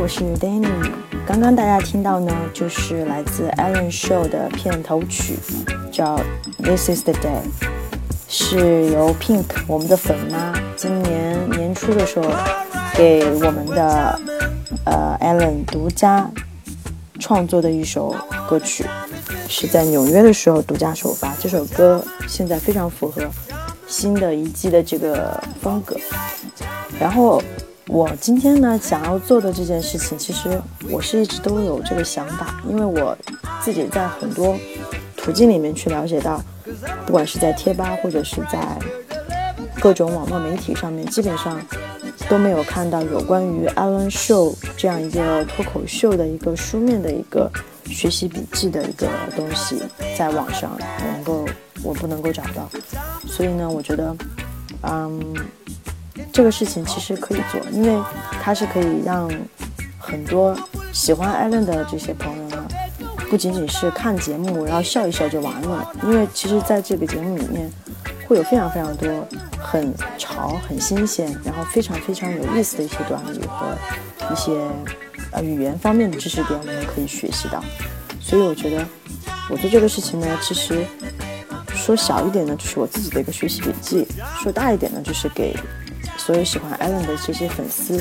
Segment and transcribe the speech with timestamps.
[0.00, 0.92] 我是 Danny。
[1.26, 5.34] 刚刚大家听到呢，就是来自 Ellen Show 的片头曲，
[5.90, 6.16] 叫
[6.62, 7.42] 《This Is the Day》，
[8.28, 12.30] 是由 Pink 我们的粉妈今年年初的时候
[12.94, 14.20] 给我们的
[14.84, 16.30] 呃 Ellen 独家
[17.18, 18.14] 创作的一首
[18.48, 18.86] 歌曲，
[19.48, 21.34] 是在纽约的时候独家首发。
[21.40, 23.22] 这首歌现在非常符合
[23.88, 25.96] 新的一季的这个风格，
[27.00, 27.42] 然后。
[27.88, 30.60] 我今天呢想要做的这件事情，其实
[30.90, 33.16] 我是一直都有这个想法，因为我
[33.62, 34.56] 自己在很多
[35.16, 36.40] 途径里面去了解到，
[37.06, 38.78] 不管是在贴吧或者是在
[39.80, 41.58] 各种网络媒体上面，基本上
[42.28, 47.50] 都没有看到有关于 Alan Show 这样一个脱口秀的一个书面的一个
[47.86, 49.80] 学习笔记的一个东西，
[50.16, 50.78] 在网上
[51.14, 51.46] 能够
[51.82, 52.68] 我不能够找到，
[53.26, 54.14] 所以呢，我觉得，
[54.82, 55.34] 嗯。
[56.38, 58.00] 这个事情其实可以做，因为
[58.40, 59.28] 它是可以让
[59.98, 60.56] 很多
[60.92, 62.64] 喜欢艾伦的这些朋友呢，
[63.28, 65.92] 不仅仅是看节目然后笑一笑就完了。
[66.04, 67.68] 因为其实在这个节目里面，
[68.28, 69.10] 会有非常非常多
[69.58, 73.76] 很潮、很新鲜，然后非常非常有意思的一些短语和
[74.32, 74.52] 一些
[75.32, 77.60] 呃语言方面的知识点，我们可以学习到。
[78.20, 78.86] 所以我觉得
[79.50, 80.86] 我做这个事情呢，其实
[81.74, 84.06] 说小一点呢，就是我自己的一个学习笔记；
[84.40, 85.52] 说大一点呢，就是给。
[86.28, 87.98] 所有喜欢艾伦的这些粉丝，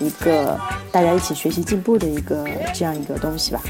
[0.00, 0.58] 一个
[0.90, 3.62] 大家一起学习进步的一个这样一个东西吧。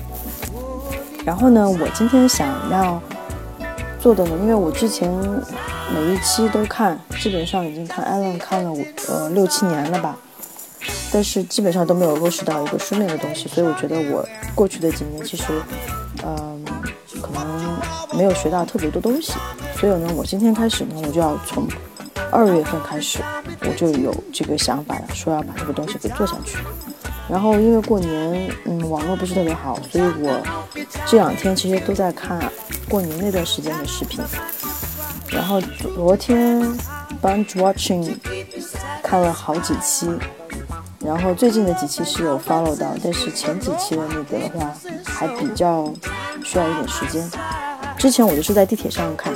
[1.22, 2.98] 然后呢，我今天想要
[4.00, 5.12] 做的呢，因为我之前
[5.92, 10.16] 每一期都看，基本上已经看艾伦看了五呃六七年了吧，
[11.12, 15.44] 但是基本上都没有落实到一个书面的东西，所以我觉得我过去的几年其实，
[16.24, 16.64] 嗯，
[17.20, 17.78] 可能
[18.16, 19.34] 没有学到特别多东西，
[19.76, 21.68] 所以呢，我今天开始呢，我就要从。
[22.34, 23.20] 二月份开始，
[23.60, 26.58] 我就有这个想法了，说要把这个东西给做下去。
[27.28, 30.42] 然后因为过年，嗯，网络不是特别好，所以我
[31.06, 32.42] 这两天其实都在看
[32.88, 34.20] 过年那段时间的视频。
[35.30, 35.60] 然后
[35.94, 36.60] 昨天
[37.22, 38.16] binge watching
[39.00, 40.10] 看了好几期，
[40.98, 44.72] 然后最近的几期是有 follow 到，但是前几期的那个的话
[45.04, 45.92] 还比较
[46.42, 47.30] 需要一点时间。
[48.04, 49.32] 之前我就是在地铁上看，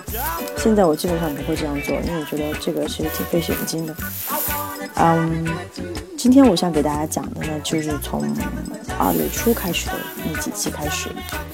[0.58, 3.96] 现在我基本上不会这样做，因为我觉得这个其实挺费眼睛的。
[4.96, 5.48] 嗯，
[6.18, 8.22] 今天我想给大家讲的呢，就是从
[8.98, 11.08] 二月初开始的那几期开始，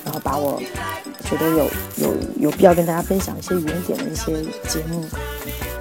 [0.05, 0.61] 然后把我
[1.25, 4.33] 觉得有有有必要跟大家分享一些原点的一些
[4.67, 5.05] 节目，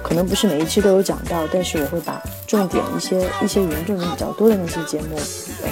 [0.04, 5.18] 可能不是每一期都有讲到，但是我会把重点一些一些原重点比较多的那些节目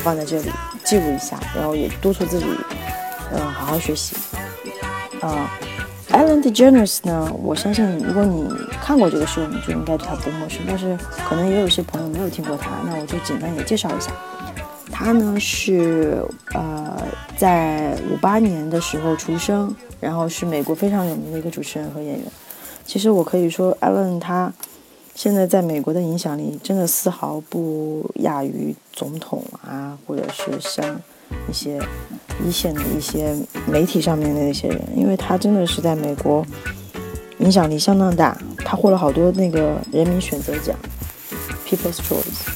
[0.03, 0.51] 放在这里
[0.83, 2.47] 记录一下，然后也督促自己，
[3.31, 4.17] 嗯，好好学习。
[5.23, 5.49] 啊
[6.11, 7.33] ，Ellen DeGeneres 呢？
[7.43, 8.49] 我相信如果你
[8.83, 10.61] 看过这个书，你就应该对他不陌生。
[10.67, 14.11] 但是可能也有些朋友没有听过他，那我就简单也介绍一下。
[14.91, 16.25] 他呢是
[16.55, 17.01] 呃
[17.37, 22.25] 在五八年的时候出生，然后是美国非常有名的一个主持人和演员。
[22.85, 24.53] 其实我可以说，Ellen 他
[25.15, 31.01] 现在在美国的影响力真的丝毫不亚于总统啊，或者是像。
[31.49, 31.81] 一些
[32.45, 36.45] 一线的一些媒体上面的那些人，因为他真的是在美国
[37.39, 40.77] 影响力相当大，他获了好多那个人民选择奖
[41.67, 42.47] （People's Choice），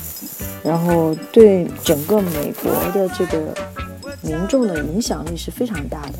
[0.62, 3.54] 然后对整个美国的这个
[4.22, 6.12] 民众的影响力是非常大的。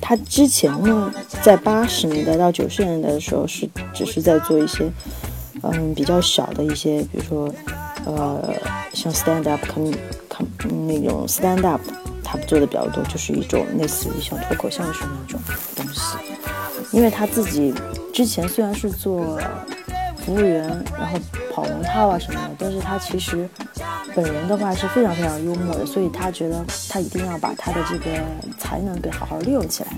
[0.00, 1.12] 他之前呢，
[1.42, 4.90] 在八十年代到九十年代的时候，是只是在做一些
[5.62, 7.54] 嗯比较小的一些，比如说
[8.04, 8.54] 呃
[8.92, 9.96] 像 stand up Comedy。
[10.86, 11.80] 那种 stand up，
[12.22, 15.40] 他做的比较多，就是一种类似于像脱口相声那种
[15.76, 16.00] 东西。
[16.92, 17.74] 因为他自己
[18.12, 19.38] 之前虽然是做
[20.24, 21.18] 服务员，然后
[21.52, 23.48] 跑龙套啊什么的，但是他其实
[24.14, 28.10] 本人的话是非常非常幽默的，所以他觉得他一定要把他的这个
[28.58, 29.90] 才能给好好利用起来，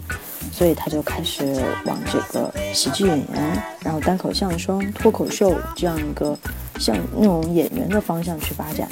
[0.51, 6.37] 所以他就开始往这个喜剧演员，然后单口相声、脱口秀这样一个
[6.79, 8.89] 像那种演员的方向去发展。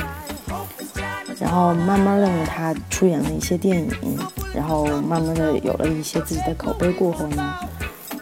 [1.40, 4.18] 然后慢慢的呢，他出演了一些电影，
[4.54, 7.54] 然后慢慢的有了一些自己的口碑过后呢，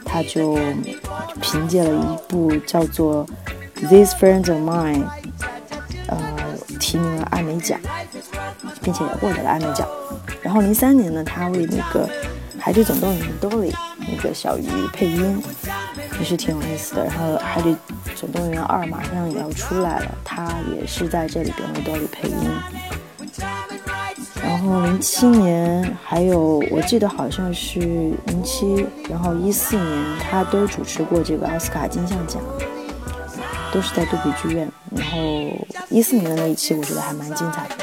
[0.05, 0.59] 他就
[1.41, 3.27] 凭借了一部叫做
[3.89, 5.05] 《These Friends of Mine》，
[6.09, 6.19] 呃，
[6.81, 7.79] 提名了艾美奖，
[8.81, 9.87] 并且也获得了艾美奖。
[10.43, 12.07] 然后零三年呢，他为那个
[12.59, 15.43] 《海底总动员》的 Dolly 那个小鱼配音，
[16.19, 17.05] 也是挺有意思的。
[17.05, 17.77] 然后《海底
[18.17, 22.37] 总动员二》马上也要出来了，他也是在这里边为 Dolly 配音。
[24.65, 32.41] 然后零七年，还有我记得好像是零七，然后一四年他都主持过这个奥斯卡金像奖。
[33.73, 34.71] 都是在杜比剧院。
[34.95, 35.19] 然后
[35.89, 37.77] 一四年的那一期我觉得还蛮精彩的。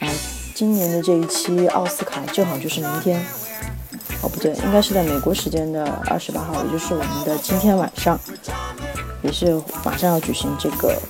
[0.00, 0.16] 然后，
[0.52, 3.24] 今年的这一期奥斯卡正好就是明天，
[4.20, 8.18] 哦不对，应该是在美国时间的二十八号，也就是我们的今天晚上，
[9.22, 11.00] 也是马上要举行这个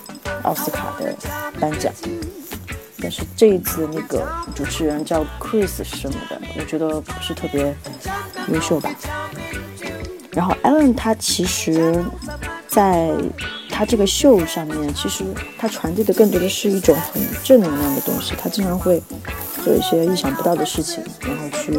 [0.43, 1.17] 奥斯卡的
[1.59, 1.91] 颁奖。
[3.07, 7.73] 但是这一次那个主持人叫 Chris 什么的，我觉得不是特别
[8.49, 8.91] 优秀吧。
[10.33, 12.05] 然后 Ellen 他其实，
[12.67, 13.13] 在
[13.71, 15.25] 他这个秀上面，其实
[15.57, 18.35] 他传递的更多的是一种很正能量的东西。
[18.37, 19.01] 他经常会
[19.63, 21.79] 做一些意想不到的事情，然后去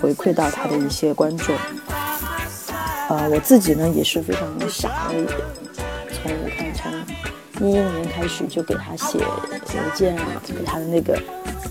[0.00, 1.54] 回馈到他的一些观众。
[3.10, 5.12] 呃，我自己呢也是非常的，傻
[7.62, 11.18] 一一年开始就给他写邮件啊，给他的那个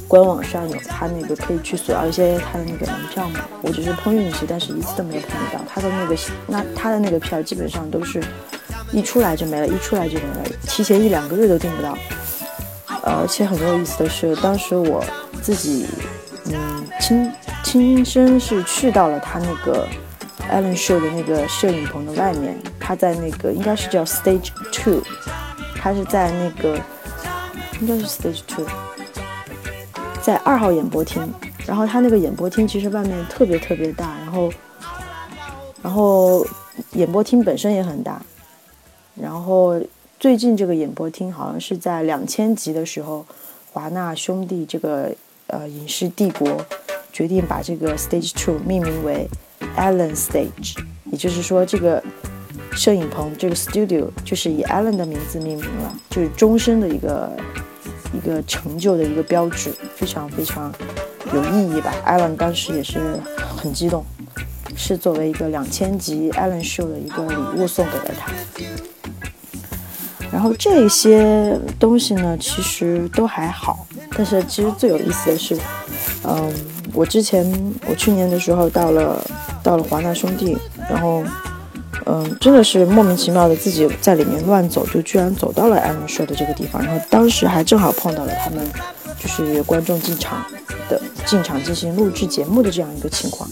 [0.07, 3.39] 官网上有他那个可以去索要一些他的那个门票嘛。
[3.61, 6.15] 我只是碰运气，但是一次都没有碰得到他的那个
[6.47, 8.21] 那他的那个票基本上都是。
[8.93, 11.97] 一出来就没了，一出来就没了，提前一两个月都订不到。
[13.03, 15.01] 而且很有意思的是，当时我
[15.41, 15.87] 自己，
[16.47, 17.31] 嗯，亲
[17.63, 19.87] 亲身是去到了他那个
[20.51, 25.01] Allen Show 的那个摄影棚的外面，他在那个应该是叫 Stage Two，
[25.81, 26.79] 他是在那个
[27.79, 28.67] 应该是 Stage Two，
[30.21, 31.27] 在二号演播厅。
[31.65, 34.51] 然后他那个演播厅其实外面特别特别大，然后
[35.81, 36.45] 然后
[36.93, 38.21] 演播厅本身也很大。
[39.15, 39.81] 然后
[40.19, 43.25] 最近这个演播厅好像是在两千集的时候，
[43.71, 45.11] 华纳兄弟这个
[45.47, 46.63] 呃影视帝国
[47.11, 49.27] 决定把这个 Stage Two 命名为
[49.77, 52.03] Allen Stage，也就是说这个
[52.73, 57.31] 摄影棚这个 Studio 就是以 Allen 的名字命名了，就是终身的一个
[58.13, 60.73] 一个成就的一个标志，非常非常
[61.33, 61.93] 有意义吧。
[62.05, 63.19] Allen 当时也是
[63.57, 64.05] 很激动，
[64.75, 68.31] 是作为一个两千集 Allen Show 的一个礼物送给了他。
[70.31, 73.85] 然后这些东西呢，其实都还好。
[74.15, 75.57] 但是其实最有意思的是，
[76.23, 76.53] 嗯，
[76.93, 77.45] 我之前
[77.85, 79.21] 我去年的时候到了
[79.61, 80.57] 到了华纳兄弟，
[80.89, 81.21] 然后
[82.13, 86.83] 嗯，真的是莫名其妙的自己在里面乱走，就居然走到了艾伦说的这个地方。
[86.83, 88.59] 然后当时还正好碰到了他们
[89.17, 90.45] 就是观众进场
[90.89, 93.49] 的进场进行录制节目的这样一个情况。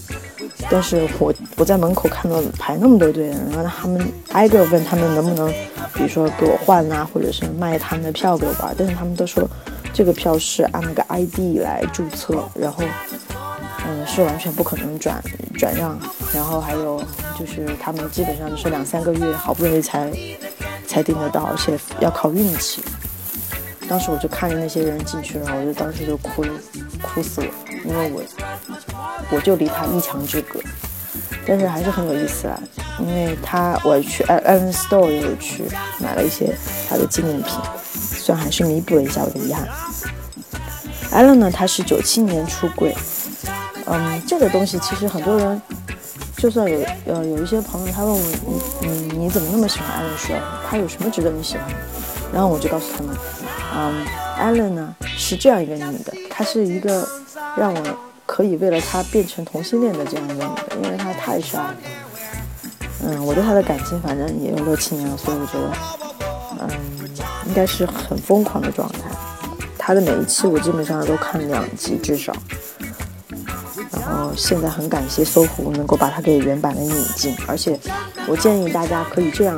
[0.70, 3.98] 但是我我在门口看到排那么多队，然后他们
[4.32, 5.50] 挨个问他们能不能，
[5.94, 9.48] 比如说给我换啊，或者是卖他们的票给我玩，但是他们都说
[9.94, 12.84] 这个票是按那个 ID 来注册，然后
[13.90, 15.20] 嗯是完全不可能转
[15.58, 15.98] 转让，
[16.32, 17.02] 然后还有
[17.38, 20.10] 就是他们基本上是两三个月好不容易才
[20.86, 22.80] 才订得到，而且要靠运气。
[23.88, 26.44] 当时我就看着那些人进去然后，我就当时就哭
[27.02, 27.48] 哭死了，
[27.84, 28.22] 因为我。
[29.32, 30.58] 我就离他一墙之隔，
[31.46, 32.60] 但是还是很有意思啊，
[32.98, 35.62] 因为他我去 Allen Store 也有去
[36.00, 36.52] 买了一些
[36.88, 37.54] 他的纪念品，
[37.92, 39.68] 算还是弥补了一下我的遗憾。
[41.12, 42.92] Allen 呢，他是九七年出柜，
[43.90, 45.60] 嗯，这个东西其实很多人，
[46.36, 48.20] 就算有呃有一些朋友他问我
[48.80, 50.34] 你你你怎么那么喜欢艾伦说
[50.68, 51.66] 他有什么值得你喜欢？
[52.32, 53.16] 然后我就告诉他们，
[53.76, 54.06] 嗯
[54.38, 57.06] 艾伦呢是这样一个女的，她是一个
[57.56, 57.80] 让我。
[58.32, 61.74] 可以为了她变成同性恋的这样一个女的，因为她太帅了。
[63.02, 65.72] 嗯，我对她的感情反正也有六七年了，所以我觉得，
[66.60, 66.70] 嗯，
[67.48, 68.98] 应该是很疯狂的状态。
[69.76, 72.32] 她的每一期我基本上都看两集至少。
[74.10, 77.78] 呃现在很感谢搜狐能够把它给原版的引进，而且
[78.26, 79.56] 我建议大家可以这样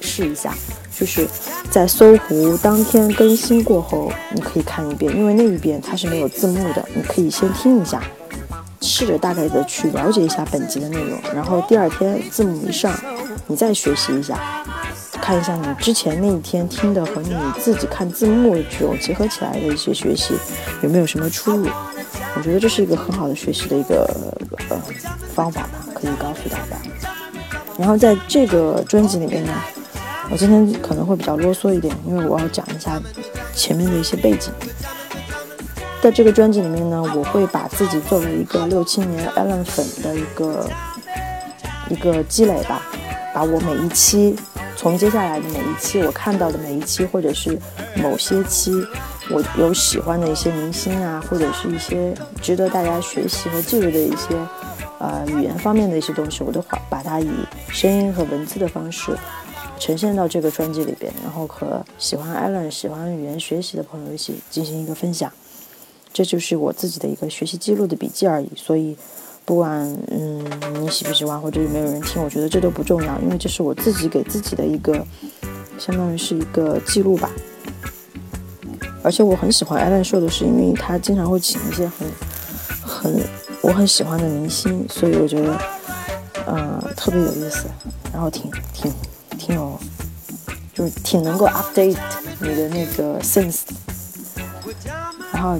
[0.00, 0.54] 试一下，
[0.98, 1.28] 就是
[1.70, 8.02] 在搜狐当天更新过后，你可以看一遍，因为那一遍它是没有字幕的，你可以先听一下。
[8.82, 12.98] 试着大概的去了解一下本集的内容，然后第二天字幕一上，
[13.46, 14.40] 你再学习一下，
[15.20, 20.32] 看一下你之前那一天听的和你自己看字幕这种结合起来的一些学习
[20.82, 21.68] 有没有什么出入？
[22.36, 24.08] 我觉得这是一个很好的学习的一个
[24.70, 24.76] 呃
[25.34, 26.76] 方法吧，可以告诉大家。
[27.78, 29.52] 然后在这个专辑里面呢，
[30.30, 33.00] 我今天可能会比较啰嗦一点，因为我要讲一下
[33.54, 34.52] 前面的一些背景。
[36.02, 40.70] 在这个专辑里面呢，我会把自己作为一个六七年 Allen 粉的一个
[41.90, 42.80] 一个积累吧，
[43.34, 44.34] 把我每一期
[44.76, 47.58] 从接下来的每一期我看到的每一期，或者是
[47.96, 48.72] 某些期
[49.32, 54.34] 我有喜欢的一些明星啊，或者是一些值得大家学习和记录的一些
[54.98, 57.30] 呃语言方面的一些东西，我都把把它以
[57.68, 59.16] 声音和文字的方式
[59.78, 65.32] 呈现到这个专辑里边，然后和喜欢 Allen、喜欢语言学习的朋友一起进行一个分享。
[66.12, 68.96] 这就是我自己的一个学习记录的笔记而已，所以
[69.44, 70.44] 不管嗯
[70.82, 75.06] 你喜不喜欢或者有没有人听，我觉得这都不重要，因为这是我自己给自己的一个
[75.78, 77.30] 相当于是一个记录吧。
[79.02, 82.06] 而且我很喜欢 Alan Show 的是，因为他经常会请一些很
[82.82, 83.22] 很
[83.62, 85.58] 我很喜欢的明星，所以我觉得
[86.46, 87.64] 呃特别有意思，
[88.12, 88.92] 然后挺挺
[89.38, 89.78] 挺有，
[90.74, 91.96] 就是挺能够 update
[92.40, 93.60] 你的那个 sense。
[95.32, 95.58] 然后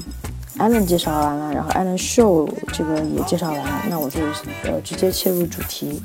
[0.59, 4.21] Alan 介绍完了，然后 Alan Show 这个也介绍完了，那我就
[4.65, 6.03] 呃直接切入主题。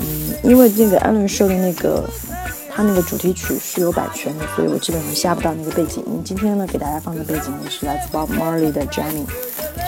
[0.00, 2.04] 嗯，因为那个 Alan Show 的那个。
[2.76, 6.20] 它那个主题曲是有版权的，所以我基本上下不到那个背景音。
[6.24, 9.26] 今天呢，给大家放的背景音是来自 Bob Marley 的《Jamming》，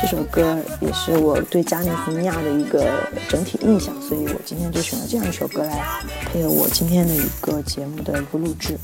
[0.00, 2.88] 这首歌也是我对加利福尼亚的一个
[3.28, 5.85] 整体印象，所以我今天就选了这样一首歌来
[6.33, 8.78] 配合我今天的一个节目的一个录制。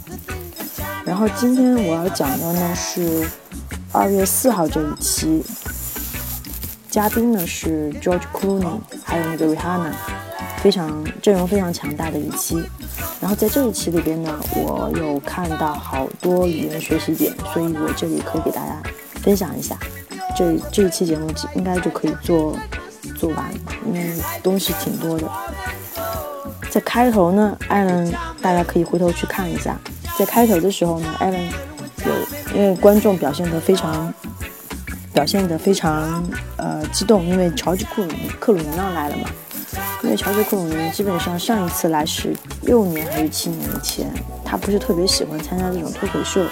[1.04, 3.24] 然后今天我要讲的呢是
[3.92, 5.44] 二月四号这一期，
[6.90, 9.92] 嘉宾呢是 George Clooney，还有那个 Rihanna，
[10.62, 12.62] 非常阵容非常强大的一期。
[13.20, 18.80] 然后在这一期里边呢，我有看到好多语言学习点，所以我这里可以给大家
[19.22, 19.76] 分享一下。
[20.36, 22.56] 这这一期节目应该就可以做
[23.16, 23.52] 做完，
[23.86, 25.28] 因为东西挺多的。
[26.70, 29.78] 在开头呢，艾伦大家可以回头去看一下，
[30.16, 31.42] 在开头的时候呢，艾伦
[32.06, 34.12] 有因为观众表现得非常
[35.12, 36.24] 表现得非常
[36.56, 38.04] 呃激动，因为乔治库
[38.40, 39.28] 克鲁尼奥来了嘛。
[40.12, 44.12] 因为乔治·克鲁尼基本上上一次来是六年还是七年以前，
[44.44, 46.44] 他不是特别喜欢参加这种脱口秀，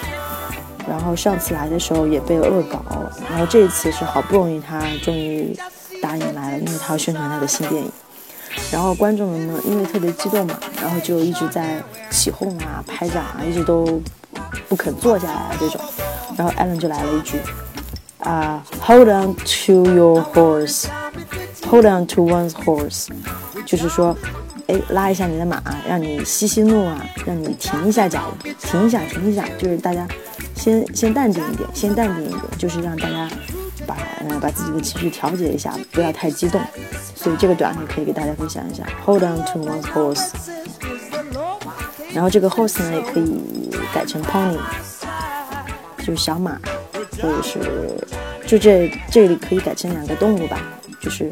[0.87, 2.83] 然后上次来的时候也被恶搞，
[3.29, 5.55] 然后这次是好不容易他终于
[6.01, 7.91] 答应来了，因为他要宣传他的新电影，
[8.71, 14.01] 然后观众们呢因为特别激动嘛，然后就一直在起哄啊、拍掌啊，一直都
[14.67, 15.79] 不肯坐下来啊这种，
[16.35, 17.37] 然后艾伦就来了一句
[18.21, 20.87] 啊，Hold on to your horse。
[21.69, 23.07] Hold on to one's horse，
[23.71, 24.13] 就是说，
[24.67, 30.05] 哎，拉一下你的马，让你息息怒啊，让你停一下脚，停一下，停一下，就是大家
[30.53, 33.29] 先先淡定一点，先淡定一点，就是让大家
[33.87, 36.59] 把呃把自己的情绪调节一下，不要太激动。
[37.15, 40.31] 所以这个短语可以给大家分享一下，Hold on to one horse。
[42.13, 43.41] 然后这个 horse 呢也可以
[43.93, 44.59] 改成 pony，
[45.99, 46.59] 就是小马，
[47.21, 48.05] 或者是
[48.45, 50.59] 就这这里可以改成两个动物吧。
[50.99, 51.31] 就是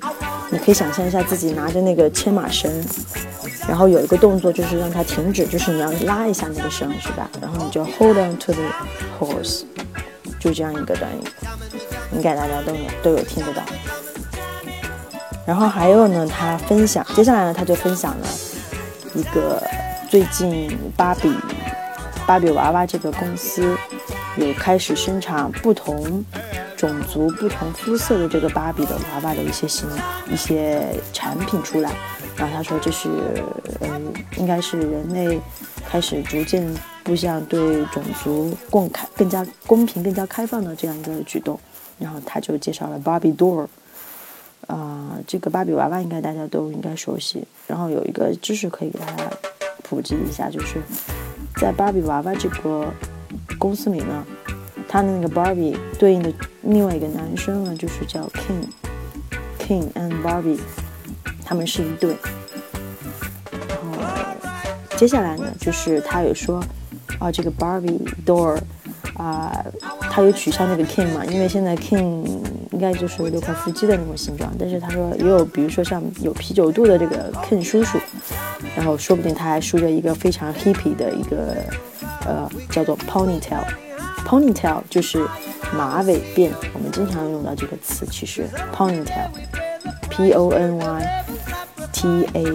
[0.51, 2.71] 你可以想象一下自己拿着那个牵马绳，
[3.67, 7.29] 然后有一个动作就是让它停止，就是你要拉一下那个绳，是吧？
[7.39, 8.63] 然后你就 hold on to the
[9.19, 9.63] horse，
[10.39, 11.23] 就这样一个短语，
[12.13, 13.61] 应该大家都有都有听得到。
[15.45, 18.27] 然后还有呢，他分享，接下来呢他就分享了
[19.13, 19.61] 一个
[20.09, 21.31] 最近芭比
[22.25, 23.75] 芭比娃娃这个公司
[24.35, 26.25] 有开始生产不同。
[26.79, 29.86] 种族不同肤色的这个芭比的娃娃的一些新
[30.31, 31.91] 一些产品出来，
[32.38, 33.09] 然后他说这是
[33.81, 34.01] 呃
[34.38, 35.38] 应该是人类
[35.86, 36.65] 开始逐渐
[37.03, 41.59] 步向对种族共开更加公平更加开放的这样一个举动，
[41.98, 43.67] 然后他就介绍了芭比 doll，
[44.67, 49.29] 啊这个芭比娃娃应该大家都应该熟悉，然后有一个知识可以给大家
[49.83, 50.81] 普及一下，就是
[51.57, 52.86] 在芭比娃娃这个
[53.57, 54.25] 公司里呢。
[54.91, 56.33] 它的那个 Barbie 对应的
[56.71, 60.59] 另外一个男生呢，就是叫 King，King and Barbie，
[61.43, 62.15] 他们是一对。
[63.67, 63.97] 然后
[64.95, 66.63] 接下来呢，就是他有说，
[67.17, 68.59] 啊，这个 Barbie Doll，
[69.15, 69.65] 啊，
[70.11, 72.23] 他有取消那个 King 嘛，因为现在 King
[72.71, 77.97] 应该就是六块腹肌的那种形状，但是他说也有，比如说像有啤酒肚的这个 King 叔叔，
[78.75, 81.55] 然后说不定他还梳着一个非常 hippy 的一个，
[82.27, 83.65] 呃，叫做 Ponytail。
[84.23, 85.25] Ponytail 就是
[85.77, 88.05] 马尾辫，我们经常用到这个词。
[88.07, 91.25] 其实 Ponytail，P O N Y
[91.93, 92.45] T A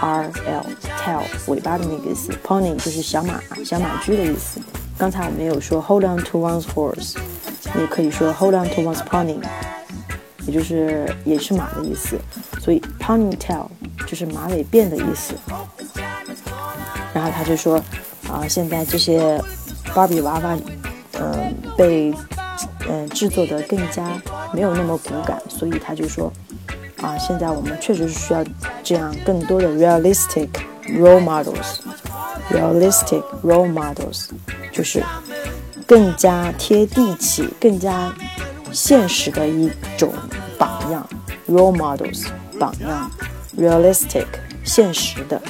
[0.00, 2.32] R L，tail 尾巴的那个意思。
[2.44, 4.60] Pony 就是小马、小马驹的意思。
[4.96, 7.16] 刚才我们有说 Hold on to one's horse，
[7.78, 9.38] 也可以说 Hold on to one's pony，
[10.46, 12.18] 也就是也是马的意思。
[12.60, 13.66] 所以 Ponytail
[14.06, 15.34] 就是马尾辫的意思。
[17.12, 17.82] 然后他就说
[18.30, 19.42] 啊，现在这些
[19.94, 20.56] 芭比娃娃。
[21.20, 22.12] 嗯，被
[22.88, 24.20] 嗯制作的更加
[24.52, 26.32] 没有那么骨感，所以他就说
[27.00, 28.44] 啊，现在我们确实是需要
[28.82, 30.48] 这样更多的 realistic
[30.88, 34.28] role models，realistic role models
[34.72, 35.02] 就是
[35.86, 38.12] 更加贴地气、更加
[38.72, 40.12] 现实的一种
[40.58, 41.06] 榜样
[41.48, 42.26] ，role models
[42.58, 43.10] 榜样
[43.58, 44.26] ，realistic
[44.64, 45.40] 现实的、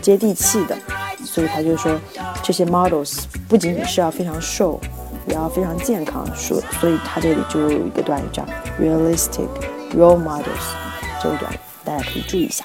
[0.00, 0.76] 接地气的，
[1.24, 1.98] 所以他就说
[2.42, 4.80] 这些 models 不仅仅是要非常瘦。
[5.26, 8.44] 也要非常健康，所所以它这里就有一个短语叫
[8.80, 9.48] realistic
[9.94, 10.44] role models，
[11.22, 12.64] 这个短语大家可以注意一下。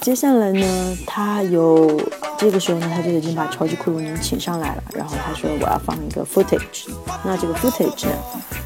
[0.00, 2.00] 接下来呢，他有
[2.38, 4.82] 这个时候呢，他就已经把超级·库鲁尼请上来了。
[4.94, 6.88] 然后他说：“我要放一个 footage。”
[7.24, 8.12] 那这个 footage 呢，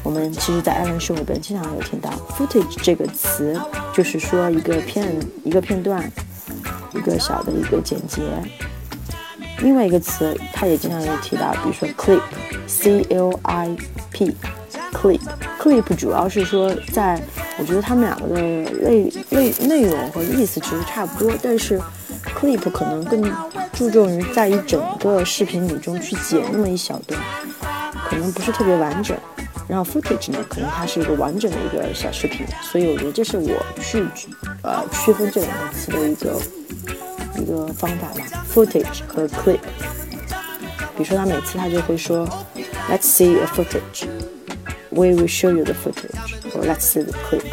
[0.03, 3.59] 我们其实在艾伦秀里边经常有听到 footage 这个词，
[3.93, 6.11] 就是说一个片、一个片段、
[6.93, 8.21] 一个小的一个剪辑。
[9.63, 13.75] 另外一个词，他也经常有提到，比如说 clip，c l i
[14.11, 17.19] p，clip，clip 主要是说在。
[17.59, 21.79] 我觉得他们两个的内内内容和意思其实差不多，但是
[22.35, 23.31] clip 可能更
[23.71, 27.21] 注重于在一整个视频里中去剪那么一小段，
[28.09, 29.15] 可能不是特别完整。
[29.67, 34.03] 然后 footage 呢，可能它是一个完整的一个小视频，所以我觉得这是我去
[34.63, 36.41] 呃区分这两个词的一个
[37.43, 39.59] 一个方法嘛，footage 和 clip。
[40.95, 42.27] 比如说他每次他就会说
[42.89, 46.65] ，Let's see a footage，We will show you the footage，or。
[46.65, 47.43] Let's see the clip，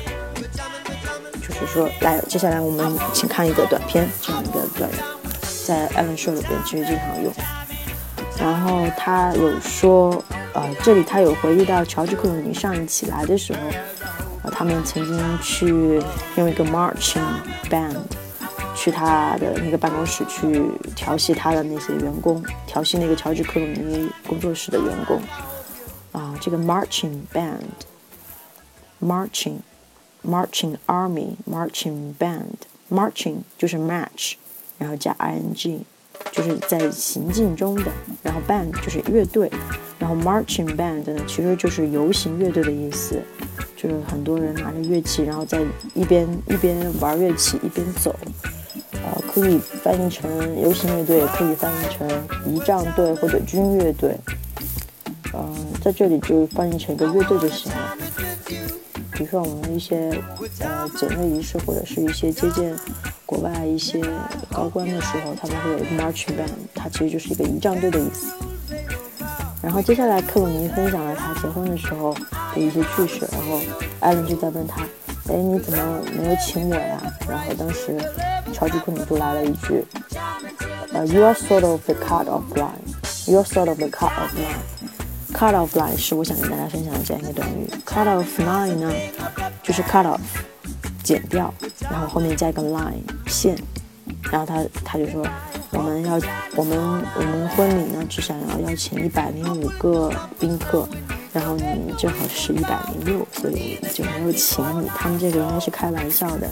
[1.41, 4.91] 就是说，来，接下来我们请看一个短片，这样一个短，
[5.67, 7.33] 在 Ellen Show 里边其实经常用。
[8.39, 13.59] 然后他有说，呃，这里他有回忆到乔治克鲁尼上一期来的时候，
[14.43, 16.03] 呃，他们曾经去
[16.37, 17.21] 用一个 marching
[17.71, 17.97] band
[18.81, 20.65] 去他的那个办公室去
[20.97, 25.21] 调戏他的那些员工，调戏那个乔治克鲁尼工作室的员工。
[26.13, 27.87] 啊，这个 marching band。
[29.03, 29.61] marching,
[30.23, 34.35] marching army, marching band, marching 就是 match，
[34.77, 35.81] 然后加 ing，
[36.31, 37.91] 就是在行进中的，
[38.23, 39.51] 然后 band 就是乐队，
[39.99, 43.23] 然后 marching band 呢其实就是游行乐队的意思，
[43.75, 45.63] 就是很多人拿着乐器，然后在
[45.95, 48.15] 一边一边玩乐器一边走，
[49.33, 52.09] 可以翻译成游行乐队，也可以翻译成
[52.45, 54.17] 仪仗队或者军乐队，
[55.33, 57.97] 嗯，在这里就翻译成一个乐队就行了。
[59.13, 60.11] 比如说我们一些
[60.59, 62.75] 呃检阅仪式，或者是一些接见
[63.25, 64.03] 国外一些
[64.51, 68.33] 高官的时候，他们会有一个 marching band，它其实就是一个仪仗队的意思。
[69.63, 72.15] 然后接下来克鲁尼分享了他结婚的时候
[72.55, 73.61] 的一些趣事，然后
[74.01, 74.83] 艾伦就在问他，
[75.29, 77.01] 哎，你怎么没有请我呀？
[77.29, 77.95] 然后当时
[78.61, 79.83] 乔治克鲁尼就来了一句，
[80.93, 85.33] 呃，You are sort of the cut of line，You are sort of the cut of line。
[85.33, 87.67] Cut of line 是我想跟大家分享的这样一个短语。
[87.87, 88.93] Cut off line 呢，
[89.63, 90.21] 就是 cut off，
[91.03, 93.57] 剪掉，然后后面加一个 line 线，
[94.31, 95.27] 然后他他就说，
[95.71, 96.21] 我们要
[96.55, 100.87] 我们我们婚礼呢只想要邀请一百零五个宾客，
[101.33, 104.91] 然后你正好是一百零六，所以就没有请你。
[104.95, 106.47] 他们这个应该是开玩笑的。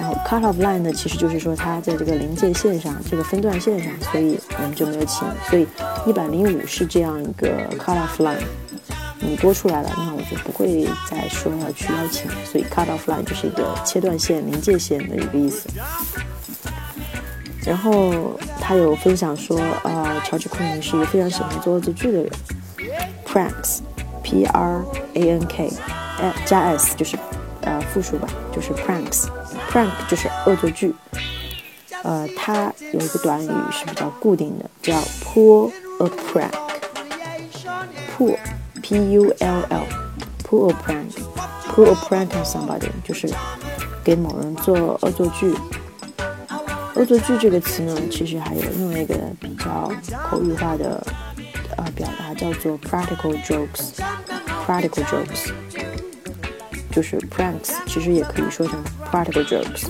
[0.00, 5.28] 然后 cut off line 呢，其实就是说它在这个临界线上，这个分段线上，所以我们就没有请。
[5.50, 5.68] 所以
[6.06, 8.42] 一百零五是这样一个 cut off line，
[9.20, 12.30] 你多出来了，那我就不会再说要去邀请。
[12.46, 15.68] 所以 cut off line 就是一个切断线、临界线的一个意思。
[17.66, 22.30] 然后他有分享说，呃，乔治·库尼是一个非常喜欢做恶作剧的人
[23.26, 24.82] ，pranks，p r
[25.12, 25.70] a n k，
[26.46, 27.18] 加 s 就是
[27.60, 29.28] 呃复数吧，就是 pranks。
[29.70, 30.92] Prank 就是恶作剧，
[32.02, 36.50] 呃，它有一个短语是比较固定的，叫 pull a prank。
[38.18, 43.32] pull，p-u-l-l，pull a prank，pull a prank on somebody 就是
[44.02, 45.54] 给某人做恶作剧。
[46.96, 49.88] 恶作剧这个词呢，其实还有另外一个比较
[50.28, 51.00] 口语化的
[51.76, 53.92] 呃表达，叫做 practical jokes。
[54.66, 55.52] practical jokes
[56.90, 58.82] 就是 pranks，其实也可以说成。
[59.10, 59.86] Practical jokes，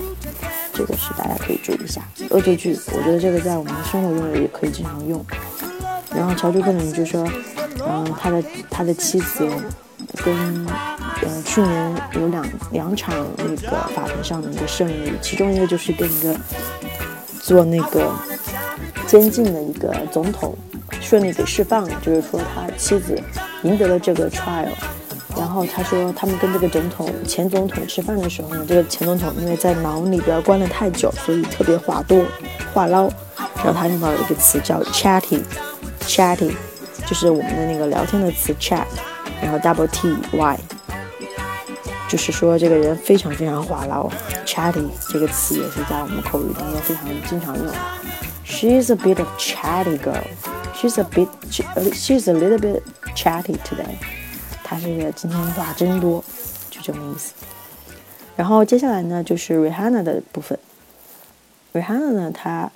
[0.73, 2.01] 这个是大家可以注意一下。
[2.31, 5.23] 恶作剧，我觉得这个在我们的生活中也可以经常用。
[6.15, 7.23] 然后乔治克伦就说，
[7.87, 9.47] 嗯，他的他的妻子
[10.25, 16.35] 跟呃去年有两两场那个法庭上的一个胜利，其中一个就是跟一个
[17.41, 18.11] 做那个
[19.05, 20.57] 监禁的一个总统
[20.99, 23.21] 顺利给释放了，就是说他妻子
[23.61, 24.69] 赢得了这个 trial。
[25.51, 32.23] 然后他说，他们跟这个总统前总统吃饭的时候呢，这个前总统因为在牢里边关了太久，所以特别话多
[32.73, 33.09] 话唠。
[33.57, 36.53] 然后他用到了一个词叫 chatty，chatty，
[37.05, 38.85] 就是我们的那个聊天的词 chat，
[39.41, 40.57] 然后 double t y，
[42.07, 44.09] 就是说这个人非常非常话唠。
[44.45, 47.67] chatty 这个词也是在我们口语当中非常经常用。
[48.45, 50.23] She's a bit of chatty girl.
[50.77, 52.83] She's a bit, she's a little bit
[53.13, 53.97] chatty today.
[54.71, 56.23] 他这个今天话真多，
[56.69, 57.33] 就这么意思。
[58.37, 60.57] 然后接下来呢，就是 Rihanna 的部分。
[61.73, 62.71] Rihanna 呢，她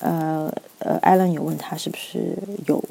[0.00, 2.82] 呃呃，艾伦有问她是不是有，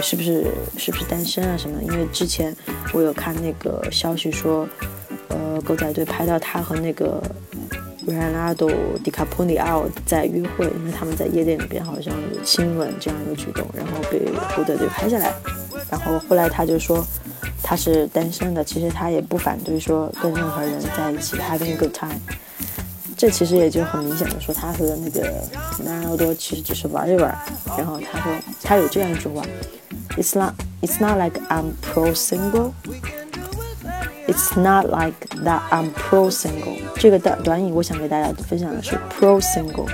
[0.00, 0.46] 是不是
[0.78, 1.82] 是不是单身啊什么？
[1.82, 2.56] 因为之前
[2.94, 4.66] 我有看那个消息说，
[5.28, 7.22] 呃，狗仔队拍到他和那个
[8.06, 8.72] Ronaldo、
[9.04, 14.18] 迪卡普里奥在约会，因为他们在夜店里边好像有亲吻这样一个举动，然后被
[14.56, 15.30] 胡德队拍下来。
[15.90, 17.04] 然后后来他就说
[17.62, 22.18] 他是单身的，其实他也不反对说跟任何人在一起 having a good time。
[23.16, 25.42] 这其实也就很明显的说他和那个
[25.84, 27.36] 南奥多其实只是玩一玩。
[27.76, 29.42] 然后他说他有这样一句话
[30.16, 32.72] ：It's not It's not like I'm pro single.
[34.28, 36.78] It's not like that I'm pro single。
[36.94, 39.88] 这个短短语我想给大家分享的是 pro single。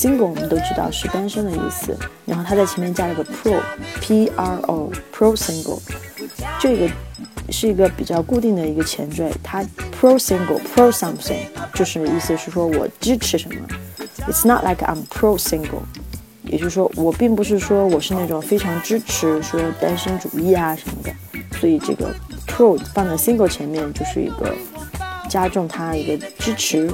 [0.00, 5.78] Single 我们都知道是单身的意思，然后它在前面加了个 pro，p r o pro single。
[6.58, 6.88] 这个
[7.50, 9.62] 是一个比较固定的一个前缀，它
[10.00, 11.40] pro single pro something
[11.74, 13.60] 就是意思是说我支持什么。
[14.26, 15.82] It's not like I'm pro single，
[16.44, 21.12] 也就是说我并不是说我是那种非常支持说单身主义啊什么的，
[21.58, 22.14] 所以这个
[22.46, 24.54] pro 放在 single 前面就是一个
[25.28, 26.90] 加重它一个支持、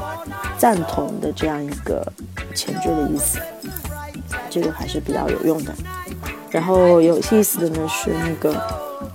[0.59, 2.05] 赞同的这样一个
[2.57, 3.39] 前缀的意思，
[4.51, 5.73] 这个还是比较有用的。
[6.51, 8.61] 然后有意思的呢是那个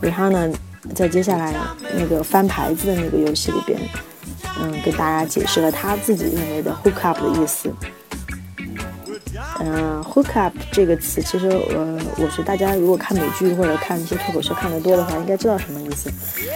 [0.02, 0.54] Rihanna。
[0.96, 1.54] 在接下来
[1.98, 3.80] 那个翻牌子的那个游戏里边，
[4.60, 7.72] 嗯，给大家解释了他自己认为的 hook up 的意思。
[9.60, 16.12] 嗯，hook up 这个词，其实呃，我觉得大家如果看美剧或者看一些脱口秀看得多的话，应该知道什么意思。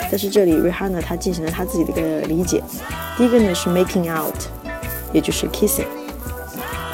[0.10, 2.62] 但是这里 Rihanna 他进行了他自己的一个理解。
[3.16, 4.36] 第一个呢是 making out，
[5.14, 5.86] 也就是 kissing。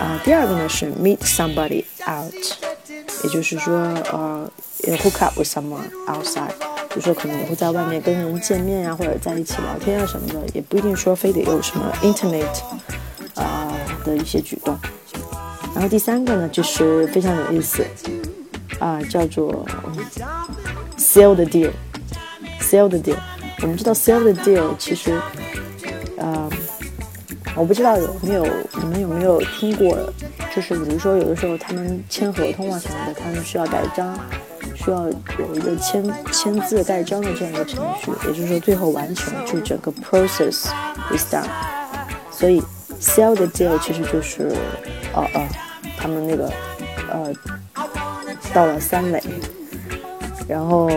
[0.01, 2.33] 啊，第二个呢是 meet somebody out，
[3.23, 3.75] 也就是说
[4.11, 4.51] 呃
[4.83, 6.53] ，hook up with someone outside。
[6.95, 12.45] 就说，可能你会在外面跟人见面呀，或者在一起聊天啊什么的，也不一定说非得有什么 intimate
[13.35, 13.71] 啊
[14.03, 14.75] 的一些举动。
[15.73, 17.85] 然后第三个呢，就是非常有意思
[18.79, 19.65] 啊，叫做
[20.97, 23.17] sell the deal，sell the deal。
[23.61, 25.17] 我们知道 sell the deal，其实，
[27.55, 28.45] 我不知道有没有
[28.79, 29.97] 你们有没有听过，
[30.55, 34.17] 就是比如说有的时候他们签合同啊什么的，他们需要盖章。
[34.73, 35.05] 需要
[35.37, 40.69] 有一个签签字盖章的这样一个程序，也就是说最后完成，就整个 process
[41.15, 41.45] is done。
[42.31, 42.63] 所以
[42.99, 44.51] sell the deal 其实就是，
[45.13, 45.47] 哦哦，
[45.97, 46.51] 他们那个
[47.11, 47.31] 呃
[48.55, 49.21] 到了三垒，
[50.47, 50.89] 然后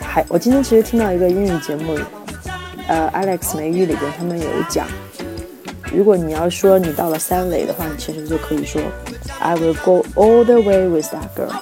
[0.00, 1.98] 还我今天其实听到一个英语节目，
[2.86, 4.86] 呃 Alex 美语里边他们有讲，
[5.92, 8.80] 如果你要说你到了三垒的话，你其实就可以说
[9.38, 11.52] I will go all the way with that girl。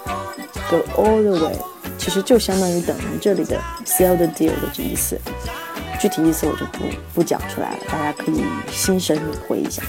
[0.70, 1.56] Go all the way，
[1.98, 5.20] 其实就相当于等于这里的 seal the deal 的意思，
[6.00, 6.84] 具体意思我就不
[7.14, 9.82] 不讲出来了，大家可以心神领会一下。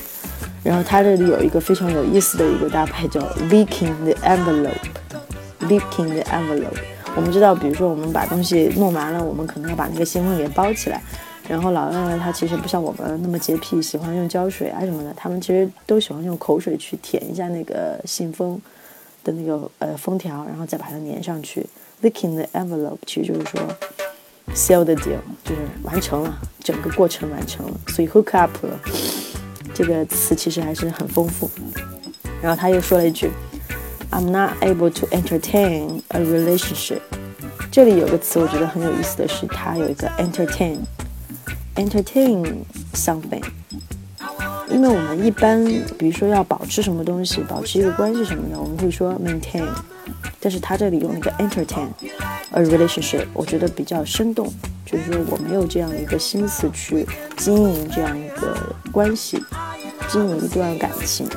[0.63, 6.77] 然后它这里有一个非常有意思的一个搭配叫 leaking the envelope，leaking the envelope。
[7.15, 11.01] 我们知道，比如说我们把东西弄完了，我们可能要把那个信封给包起来。
[11.47, 18.61] 然后老外呢，他其实不像我们那么洁癖，喜欢用胶水啊什么的，他们其实都喜欢用口水去舔一下那个信封。
[19.23, 21.65] 的那个呃封条，然后再把它粘上去。
[22.03, 23.59] Licking the envelope 其实就是说
[24.53, 27.75] seal the deal，就是完成了整个过程完成了。
[27.87, 28.51] 所以 hook up
[29.73, 31.49] 这个词其实还是很丰富。
[32.39, 33.31] 然后他又说了一句
[34.11, 37.01] ，I'm not able to entertain a relationship。
[37.71, 40.77] 这里有个词我觉得很有意思的是，它有一个 entertain
[41.75, 43.43] Entertain something。
[44.67, 45.63] 因为我们一般，
[45.97, 49.63] 比如说要保持什么东西，保持一个关系什么的，我们会说 maintain，
[50.39, 54.51] 但是他这里用一个 entertain，a relationship，我觉得比较生动，
[54.85, 57.05] 就是说我没有这样一个心思去
[57.37, 58.57] 经营这样一个
[58.91, 59.41] 关系，
[60.09, 61.27] 经营一段感情，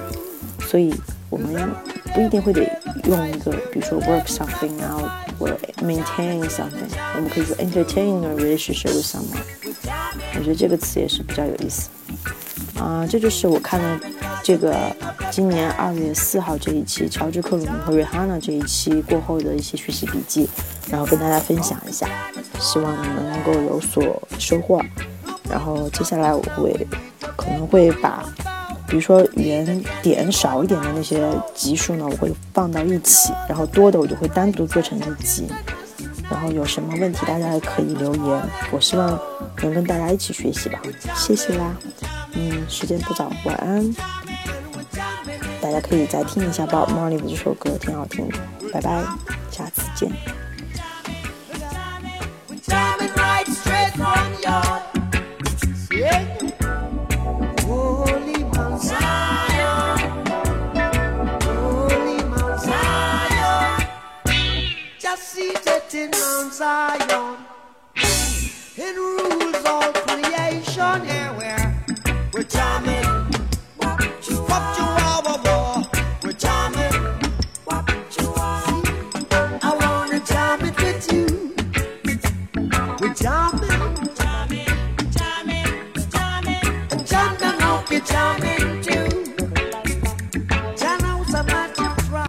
[0.66, 0.94] 所以
[1.28, 1.70] 我们
[2.14, 2.62] 不一定会得
[3.04, 9.44] 用一个，比如说 work something out 或者 maintain something，我们可以说 entertain a relationship with someone，
[10.38, 11.90] 我觉得这个词也是比较有意思。
[12.78, 14.00] 啊，这就是我看了
[14.42, 14.74] 这个
[15.32, 20.48] 今年二月四号这一期乔治克鲁尼和瑞哈娜这一期过后的一些学习笔记，
[20.88, 22.08] 然后跟大家分享一下，
[22.60, 24.80] 希望你们能够有所收获。
[25.50, 26.86] 然后接下来我会
[27.36, 28.24] 可能会把，
[28.86, 35.48] 比如说语言点少一点的那些集数呢，我会放到一起，然后多的我就会单独做成一集。
[36.30, 39.18] 然后有什么问题大家也可以留言，我希望
[39.66, 40.80] 能跟大家一起学习吧，
[41.14, 41.74] 谢谢啦。
[42.32, 43.94] 嗯，时间不早，晚安。
[45.60, 48.38] 大家可以再听一下《Bob Marley》这首歌，挺好听的。
[48.72, 49.04] 拜拜，
[49.50, 50.10] 下次见。
[66.60, 67.07] 哦。